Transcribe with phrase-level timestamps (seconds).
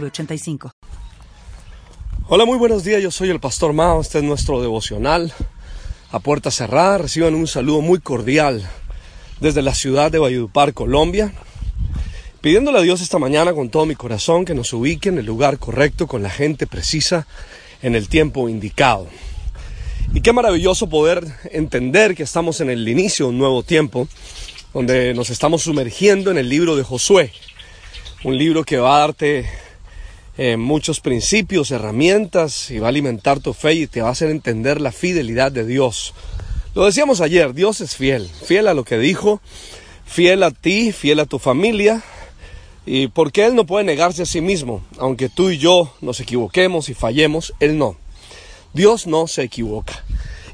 [0.00, 0.70] 906985.
[2.28, 3.02] Hola, muy buenos días.
[3.02, 4.00] Yo soy el Pastor Mao.
[4.00, 5.32] Este es nuestro devocional
[6.10, 6.98] a puerta cerrada.
[6.98, 8.68] Reciban un saludo muy cordial
[9.40, 11.32] desde la ciudad de Valledupar, Colombia.
[12.40, 15.58] Pidiéndole a Dios esta mañana con todo mi corazón que nos ubique en el lugar
[15.58, 17.26] correcto, con la gente precisa,
[17.82, 19.06] en el tiempo indicado.
[20.12, 24.08] Y qué maravilloso poder entender que estamos en el inicio de un nuevo tiempo,
[24.72, 27.32] donde nos estamos sumergiendo en el libro de Josué,
[28.24, 29.46] un libro que va a darte
[30.36, 34.30] eh, muchos principios, herramientas y va a alimentar tu fe y te va a hacer
[34.30, 36.14] entender la fidelidad de Dios.
[36.74, 39.40] Lo decíamos ayer, Dios es fiel, fiel a lo que dijo,
[40.04, 42.02] fiel a ti, fiel a tu familia,
[42.86, 46.88] y porque Él no puede negarse a sí mismo, aunque tú y yo nos equivoquemos
[46.88, 47.96] y fallemos, Él no.
[48.72, 50.04] Dios no se equivoca.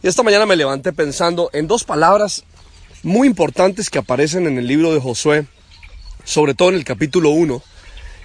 [0.03, 2.45] Y esta mañana me levanté pensando en dos palabras
[3.03, 5.47] muy importantes que aparecen en el libro de Josué,
[6.25, 7.63] sobre todo en el capítulo 1,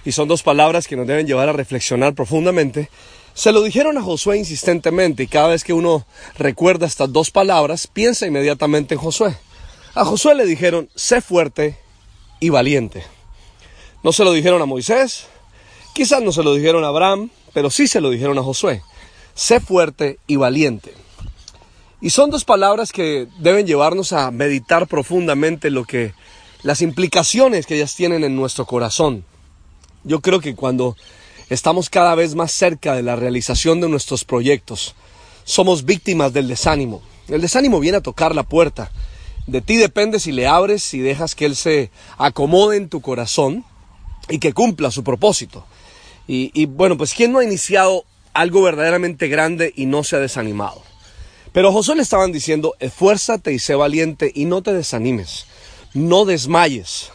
[0.05, 2.89] y son dos palabras que nos deben llevar a reflexionar profundamente.
[3.33, 6.05] Se lo dijeron a Josué insistentemente y cada vez que uno
[6.37, 9.35] recuerda estas dos palabras, piensa inmediatamente en Josué.
[9.93, 11.77] A Josué le dijeron, sé fuerte
[12.39, 13.03] y valiente.
[14.03, 15.25] No se lo dijeron a Moisés,
[15.93, 18.81] quizás no se lo dijeron a Abraham, pero sí se lo dijeron a Josué
[19.35, 20.93] sé fuerte y valiente.
[22.01, 26.13] Y son dos palabras que deben llevarnos a meditar profundamente lo que
[26.63, 29.25] las implicaciones que ellas tienen en nuestro corazón.
[30.05, 30.95] Yo creo que cuando
[31.49, 34.95] estamos cada vez más cerca de la realización de nuestros proyectos,
[35.43, 37.01] somos víctimas del desánimo.
[37.27, 38.91] El desánimo viene a tocar la puerta.
[39.47, 43.65] De ti depende si le abres, y dejas que él se acomode en tu corazón
[44.29, 45.65] y que cumpla su propósito.
[46.27, 48.05] Y, y bueno, pues ¿quién no ha iniciado
[48.35, 50.83] algo verdaderamente grande y no se ha desanimado.
[51.53, 55.45] Pero a Josué le estaban diciendo, esfuérzate y sé valiente y no te desanimes,
[55.93, 57.11] no desmayes.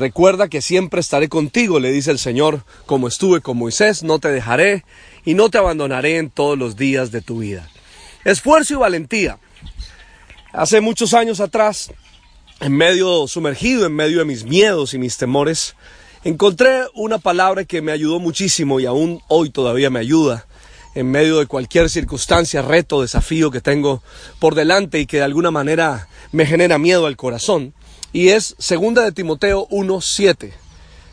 [0.00, 4.28] Recuerda que siempre estaré contigo, le dice el Señor, como estuve con Moisés, no te
[4.28, 4.82] dejaré
[5.26, 7.68] y no te abandonaré en todos los días de tu vida.
[8.24, 9.38] Esfuerzo y valentía.
[10.54, 11.92] Hace muchos años atrás,
[12.60, 15.76] en medio sumergido, en medio de mis miedos y mis temores,
[16.24, 20.46] encontré una palabra que me ayudó muchísimo y aún hoy todavía me ayuda
[20.94, 24.02] en medio de cualquier circunstancia, reto, desafío que tengo
[24.38, 27.74] por delante y que de alguna manera me genera miedo al corazón.
[28.12, 30.52] Y es segunda de Timoteo 1:7.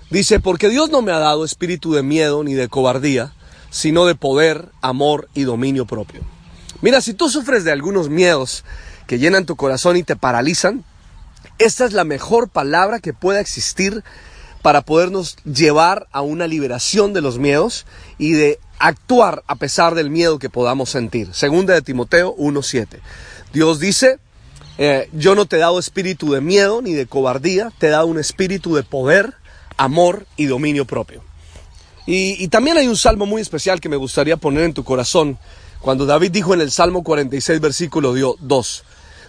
[0.09, 3.33] Dice, "Porque Dios no me ha dado espíritu de miedo ni de cobardía,
[3.69, 6.21] sino de poder, amor y dominio propio."
[6.81, 8.63] Mira, si tú sufres de algunos miedos
[9.05, 10.83] que llenan tu corazón y te paralizan,
[11.59, 14.03] esta es la mejor palabra que pueda existir
[14.61, 17.85] para podernos llevar a una liberación de los miedos
[18.17, 21.33] y de actuar a pesar del miedo que podamos sentir.
[21.33, 22.99] Segunda de Timoteo 1.7.
[23.53, 24.19] Dios dice,
[24.77, 28.07] eh, yo no te he dado espíritu de miedo ni de cobardía, te he dado
[28.07, 29.33] un espíritu de poder,
[29.77, 31.23] amor y dominio propio.
[32.05, 35.37] Y, y también hay un salmo muy especial que me gustaría poner en tu corazón,
[35.81, 38.83] cuando David dijo en el Salmo 46, versículo 2,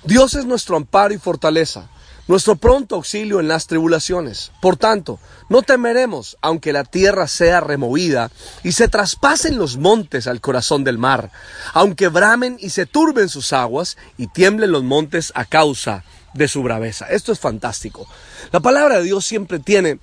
[0.05, 1.89] Dios es nuestro amparo y fortaleza
[2.29, 4.53] nuestro pronto auxilio en las tribulaciones.
[4.61, 5.19] Por tanto,
[5.49, 8.31] no temeremos, aunque la tierra sea removida
[8.63, 11.33] y se traspasen los montes al corazón del mar,
[11.73, 16.63] aunque bramen y se turben sus aguas y tiemblen los montes a causa de su
[16.63, 17.07] braveza.
[17.07, 18.07] Esto es fantástico.
[18.53, 19.99] La palabra de Dios siempre tiene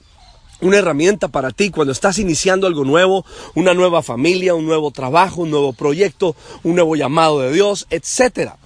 [0.62, 5.42] una herramienta para ti cuando estás iniciando algo nuevo, una nueva familia, un nuevo trabajo,
[5.42, 8.58] un nuevo proyecto, un nuevo llamado de Dios, etcétera.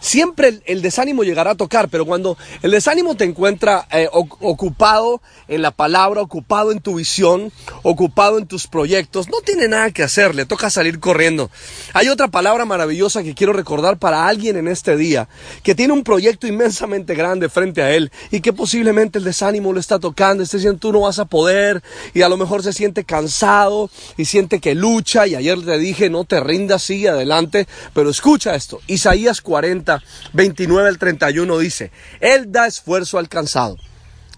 [0.00, 5.62] Siempre el, desánimo llegará a tocar, pero cuando el desánimo te encuentra eh, ocupado en
[5.62, 7.52] la palabra, ocupado en tu visión,
[7.82, 11.50] ocupado en tus proyectos, no tiene nada que hacer, le toca salir corriendo.
[11.92, 15.28] Hay otra palabra maravillosa que quiero recordar para alguien en este día,
[15.62, 19.80] que tiene un proyecto inmensamente grande frente a él y que posiblemente el desánimo lo
[19.80, 21.82] está tocando, está diciendo tú no vas a poder
[22.14, 26.10] y a lo mejor se siente cansado y siente que lucha y ayer te dije
[26.10, 29.85] no te rindas, sigue adelante, pero escucha esto, Isaías 40
[30.32, 31.90] 29 al 31 dice,
[32.20, 33.76] Él da esfuerzo al cansado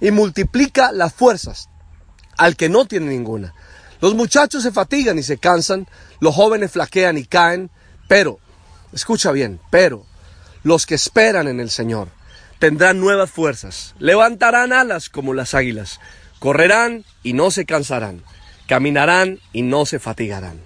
[0.01, 1.69] y multiplica las fuerzas
[2.37, 3.55] al que no tiene ninguna.
[4.01, 5.89] Los muchachos se fatigan y se cansan,
[6.21, 7.71] los jóvenes flaquean y caen,
[8.07, 8.39] pero,
[8.93, 10.07] escucha bien, pero
[10.63, 12.09] los que esperan en el Señor
[12.59, 16.01] tendrán nuevas fuerzas, levantarán alas como las águilas,
[16.39, 18.23] correrán y no se cansarán,
[18.67, 20.61] caminarán y no se fatigarán.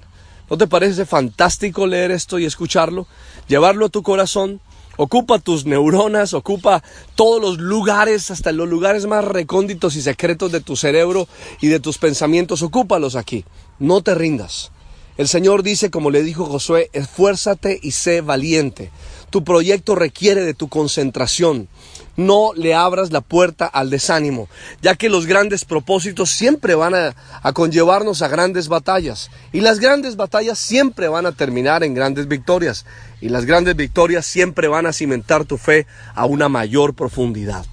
[0.50, 3.06] ¿No te parece fantástico leer esto y escucharlo?
[3.49, 4.61] Llevarlo a tu corazón,
[4.97, 6.83] ocupa tus neuronas, ocupa
[7.15, 11.29] todos los lugares, hasta los lugares más recónditos y secretos de tu cerebro
[11.61, 13.44] y de tus pensamientos, ocúpalos aquí.
[13.79, 14.71] No te rindas.
[15.19, 18.91] El Señor dice, como le dijo Josué, esfuérzate y sé valiente.
[19.29, 21.69] Tu proyecto requiere de tu concentración.
[22.17, 24.49] No le abras la puerta al desánimo,
[24.82, 29.31] ya que los grandes propósitos siempre van a, conllevarnos a grandes batallas.
[29.53, 32.85] Y las grandes batallas siempre van a terminar en grandes victorias.
[33.20, 37.65] Y las grandes victorias siempre van a cimentar tu fe a una mayor profundidad.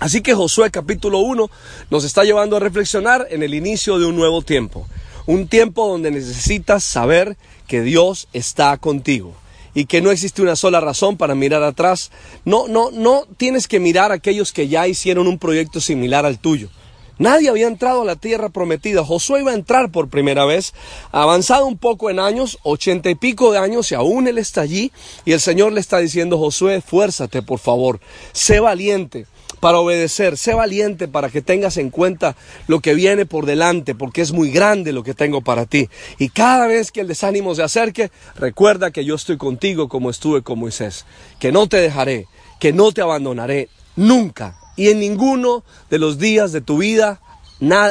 [0.00, 1.50] Así que Josué capítulo 1
[1.90, 4.86] nos está llevando a reflexionar en el inicio de un nuevo tiempo.
[5.28, 7.36] Un tiempo donde necesitas saber
[7.66, 9.34] que Dios está contigo
[9.74, 12.10] y que no existe una sola razón para mirar atrás.
[12.46, 16.38] No, no, no tienes que mirar a aquellos que ya hicieron un proyecto similar al
[16.38, 16.70] tuyo.
[17.18, 19.04] Nadie había entrado a la tierra prometida.
[19.04, 20.72] Josué iba a entrar por primera vez,
[21.12, 24.92] avanzado un poco en años, ochenta y pico de años, y aún él está allí.
[25.26, 28.00] Y el Señor le está diciendo, Josué, fuérzate, por favor,
[28.32, 29.26] sé valiente
[29.60, 34.22] para obedecer, sé valiente para que tengas en cuenta lo que viene por delante, porque
[34.22, 35.88] es muy grande lo que tengo para ti.
[36.18, 40.42] Y cada vez que el desánimo se acerque, recuerda que yo estoy contigo como estuve
[40.42, 41.04] con Moisés,
[41.38, 42.26] que no te dejaré,
[42.60, 44.58] que no te abandonaré nunca.
[44.76, 47.20] Y en ninguno de los días de tu vida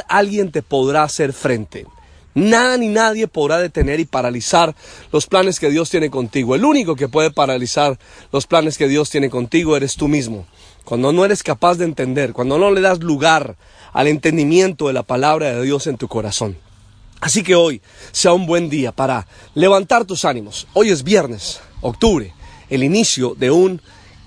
[0.07, 1.85] alguien te podrá hacer frente.
[2.37, 4.75] Nada ni nadie podrá detener y paralizar
[5.11, 6.53] los planes que Dios tiene contigo.
[6.53, 7.97] El único que puede paralizar
[8.31, 10.45] los planes que Dios tiene contigo eres tú mismo
[10.83, 13.55] cuando no eres capaz de entender, cuando no le das lugar
[13.91, 16.55] al entendimiento de la palabra de Dios en tu corazón.
[17.21, 17.81] Así que hoy
[18.11, 19.25] sea un buen día para
[19.55, 20.67] levantar tus ánimos.
[20.73, 22.35] Hoy es viernes, octubre,
[22.69, 23.81] el inicio de un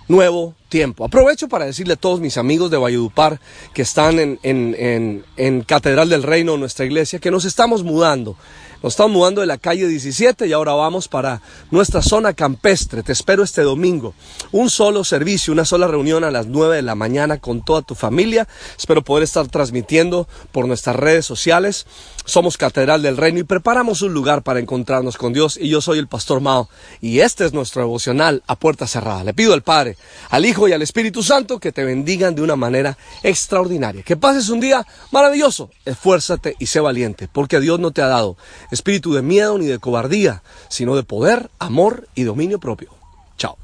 [0.08, 1.05] nuevo tiempo.
[1.05, 3.38] Aprovecho para decirle a todos mis amigos de Valledupar
[3.75, 8.37] que están en, en, en Catedral del Reino, nuestra iglesia, que nos estamos mudando.
[8.82, 13.02] Nos estamos mudando de la calle 17 y ahora vamos para nuestra zona campestre.
[13.02, 14.14] Te espero este domingo.
[14.52, 17.94] Un solo servicio, una sola reunión a las 9 de la mañana con toda tu
[17.94, 18.49] familia.
[18.78, 21.87] Espero poder estar transmitiendo por nuestras redes sociales.
[22.25, 25.58] Somos Catedral del Reino y preparamos un lugar para encontrarnos con Dios.
[25.61, 26.70] Y yo soy el Pastor Mao
[27.02, 29.25] y este es nuestro devocional a puerta cerrada.
[29.25, 29.99] Le pido al Padre,
[30.31, 34.02] al Y al Espíritu Santo que te bendigan de una manera extraordinaria.
[34.02, 35.70] Que pases un día maravilloso.
[35.84, 38.36] Esfuérzate y sé valiente porque Dios no te ha dado
[38.70, 42.90] espíritu de miedo ni de cobardía, sino de poder, amor y dominio propio.
[43.36, 43.56] Chao.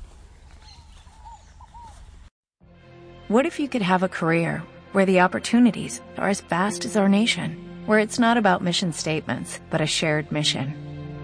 [3.28, 4.62] What if you could have a career
[4.92, 7.56] where the opportunities are as vast as our nation,
[7.86, 10.85] where it's not about mission statements, but a shared mission?